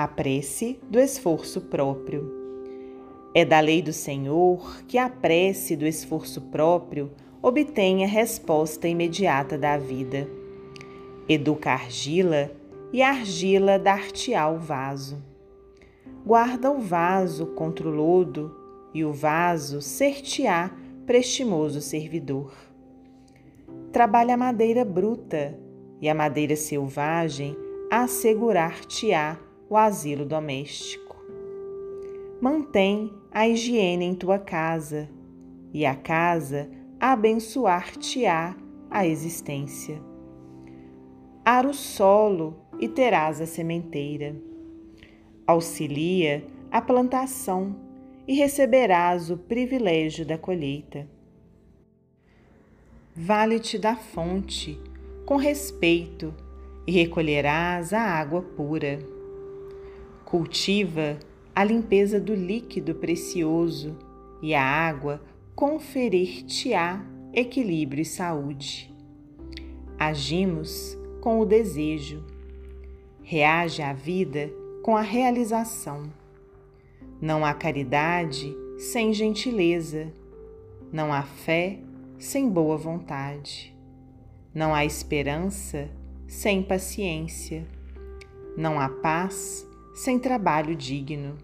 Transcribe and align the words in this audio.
A 0.00 0.08
prece 0.08 0.80
do 0.88 0.98
esforço 0.98 1.60
próprio. 1.60 2.32
É 3.34 3.44
da 3.44 3.60
lei 3.60 3.82
do 3.82 3.92
Senhor 3.92 4.82
que 4.88 4.96
a 4.96 5.10
prece 5.10 5.76
do 5.76 5.86
esforço 5.86 6.40
próprio 6.40 7.10
obtenha 7.42 8.08
resposta 8.08 8.88
imediata 8.88 9.58
da 9.58 9.76
vida. 9.76 10.26
Educa 11.28 11.72
argila 11.72 12.50
e 12.94 13.02
argila 13.02 13.78
dar-te-á 13.78 14.48
o 14.48 14.56
vaso. 14.56 15.22
Guarda 16.24 16.70
o 16.70 16.78
vaso 16.80 17.48
contra 17.48 17.86
o 17.86 17.92
lodo 17.92 18.56
e 18.94 19.04
o 19.04 19.12
vaso 19.12 19.82
ser-te-á 19.82 20.70
prestimoso 21.04 21.82
servidor. 21.82 22.54
Trabalha 23.92 24.32
a 24.32 24.38
madeira 24.38 24.82
bruta 24.82 25.58
e 26.00 26.08
a 26.08 26.14
madeira 26.14 26.56
selvagem 26.56 27.54
assegurar-te-á 27.90 29.36
o 29.70 29.76
asilo 29.76 30.26
doméstico. 30.26 31.16
Mantém 32.40 33.12
a 33.30 33.46
higiene 33.46 34.04
em 34.04 34.16
tua 34.16 34.36
casa 34.36 35.08
e 35.72 35.86
a 35.86 35.94
casa 35.94 36.68
abençoar-te-á 36.98 38.56
a 38.90 39.06
existência. 39.06 40.02
Ara 41.44 41.68
o 41.68 41.72
solo 41.72 42.56
e 42.80 42.88
terás 42.88 43.40
a 43.40 43.46
sementeira. 43.46 44.34
Auxilia 45.46 46.44
a 46.70 46.82
plantação 46.82 47.76
e 48.26 48.34
receberás 48.34 49.30
o 49.30 49.36
privilégio 49.36 50.26
da 50.26 50.36
colheita. 50.36 51.08
Vale-te 53.14 53.78
da 53.78 53.94
fonte 53.94 54.80
com 55.24 55.36
respeito 55.36 56.34
e 56.86 56.92
recolherás 56.92 57.92
a 57.92 58.00
água 58.00 58.42
pura. 58.42 59.19
Cultiva 60.30 61.18
a 61.52 61.64
limpeza 61.64 62.20
do 62.20 62.36
líquido 62.36 62.94
precioso 62.94 63.98
e 64.40 64.54
a 64.54 64.62
água 64.62 65.20
conferir-te-á 65.56 67.04
equilíbrio 67.34 68.02
e 68.02 68.04
saúde. 68.04 68.94
Agimos 69.98 70.96
com 71.20 71.40
o 71.40 71.44
desejo, 71.44 72.24
reage 73.24 73.82
à 73.82 73.92
vida 73.92 74.52
com 74.84 74.96
a 74.96 75.00
realização. 75.00 76.04
Não 77.20 77.44
há 77.44 77.52
caridade 77.52 78.56
sem 78.78 79.12
gentileza, 79.12 80.12
não 80.92 81.12
há 81.12 81.24
fé 81.24 81.80
sem 82.20 82.48
boa 82.48 82.76
vontade, 82.76 83.76
não 84.54 84.72
há 84.72 84.84
esperança 84.84 85.90
sem 86.28 86.62
paciência, 86.62 87.66
não 88.56 88.78
há 88.78 88.88
paz 88.88 89.68
sem 89.94 90.18
trabalho 90.18 90.74
digno. 90.74 91.36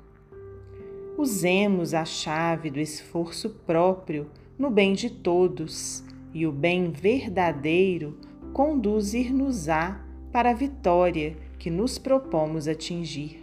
Usemos 1.19 1.95
a 1.95 2.05
chave 2.05 2.71
do 2.71 2.79
esforço 2.79 3.51
próprio 3.67 4.31
no 4.59 4.71
bem 4.71 4.95
de 4.95 5.11
todos, 5.11 6.05
e 6.33 6.47
o 6.47 6.53
bem 6.53 6.91
verdadeiro 6.91 8.19
conduzir-nos-á 8.53 10.05
para 10.31 10.51
a 10.51 10.55
vitória 10.55 11.35
que 11.59 11.71
nos 11.71 11.97
propomos 11.97 12.69
atingir. 12.69 13.43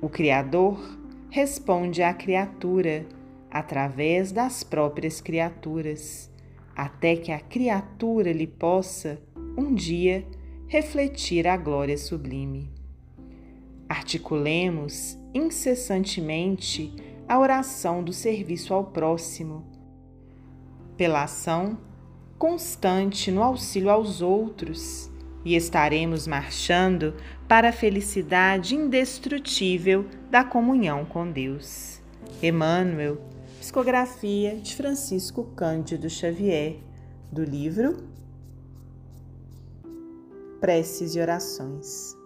O 0.00 0.08
Criador 0.08 0.78
responde 1.30 2.02
à 2.02 2.14
criatura 2.14 3.06
através 3.50 4.30
das 4.30 4.62
próprias 4.62 5.20
criaturas, 5.20 6.30
até 6.76 7.16
que 7.16 7.32
a 7.32 7.40
criatura 7.40 8.32
lhe 8.32 8.46
possa, 8.46 9.18
um 9.56 9.74
dia, 9.74 10.24
refletir 10.68 11.48
a 11.48 11.56
glória 11.56 11.98
sublime. 11.98 12.75
Articulemos 13.88 15.18
incessantemente 15.32 16.94
a 17.28 17.38
oração 17.38 18.02
do 18.02 18.12
serviço 18.12 18.72
ao 18.72 18.84
próximo, 18.84 19.64
pela 20.96 21.24
ação 21.24 21.78
constante 22.38 23.30
no 23.30 23.42
auxílio 23.42 23.90
aos 23.90 24.20
outros, 24.20 25.10
e 25.44 25.54
estaremos 25.54 26.26
marchando 26.26 27.14
para 27.46 27.68
a 27.68 27.72
felicidade 27.72 28.74
indestrutível 28.74 30.06
da 30.28 30.42
comunhão 30.42 31.04
com 31.04 31.30
Deus. 31.30 32.00
Emmanuel, 32.42 33.20
psicografia 33.60 34.56
de 34.56 34.74
Francisco 34.74 35.44
Cândido 35.54 36.10
Xavier, 36.10 36.78
do 37.30 37.44
livro 37.44 37.96
Preces 40.60 41.14
e 41.14 41.20
Orações. 41.20 42.25